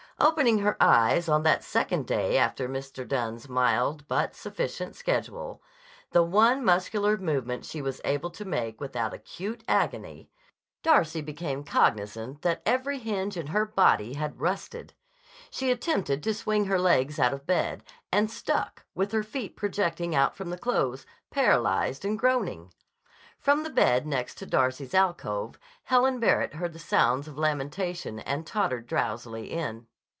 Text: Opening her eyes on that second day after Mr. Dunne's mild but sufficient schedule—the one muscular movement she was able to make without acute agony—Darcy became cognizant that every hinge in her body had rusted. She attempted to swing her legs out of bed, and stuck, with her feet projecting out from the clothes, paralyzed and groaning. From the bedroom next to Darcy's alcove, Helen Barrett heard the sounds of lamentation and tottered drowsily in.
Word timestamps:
Opening 0.23 0.59
her 0.59 0.77
eyes 0.79 1.27
on 1.27 1.41
that 1.43 1.63
second 1.63 2.05
day 2.05 2.37
after 2.37 2.69
Mr. 2.69 3.07
Dunne's 3.07 3.49
mild 3.49 4.07
but 4.07 4.35
sufficient 4.35 4.95
schedule—the 4.95 6.21
one 6.23 6.63
muscular 6.63 7.17
movement 7.17 7.65
she 7.65 7.81
was 7.81 7.99
able 8.05 8.29
to 8.29 8.45
make 8.45 8.79
without 8.79 9.15
acute 9.15 9.63
agony—Darcy 9.67 11.21
became 11.21 11.63
cognizant 11.63 12.43
that 12.43 12.61
every 12.67 12.99
hinge 12.99 13.35
in 13.35 13.47
her 13.47 13.65
body 13.65 14.13
had 14.13 14.39
rusted. 14.39 14.93
She 15.49 15.71
attempted 15.71 16.21
to 16.21 16.35
swing 16.35 16.65
her 16.65 16.77
legs 16.77 17.17
out 17.17 17.33
of 17.33 17.47
bed, 17.47 17.83
and 18.11 18.29
stuck, 18.29 18.85
with 18.93 19.13
her 19.13 19.23
feet 19.23 19.55
projecting 19.55 20.13
out 20.13 20.35
from 20.35 20.51
the 20.51 20.57
clothes, 20.59 21.03
paralyzed 21.31 22.05
and 22.05 22.19
groaning. 22.19 22.71
From 23.39 23.63
the 23.63 23.71
bedroom 23.71 24.11
next 24.11 24.35
to 24.35 24.45
Darcy's 24.45 24.93
alcove, 24.93 25.57
Helen 25.85 26.19
Barrett 26.19 26.53
heard 26.53 26.73
the 26.73 26.77
sounds 26.79 27.27
of 27.27 27.39
lamentation 27.39 28.19
and 28.19 28.45
tottered 28.45 28.85
drowsily 28.85 29.51
in. 29.51 29.87